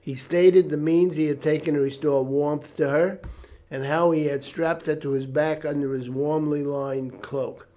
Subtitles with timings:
[0.00, 3.20] He stated the means he had taken to restore warmth to her,
[3.70, 7.68] and how he had strapped her to his back under his warmly lined cloak.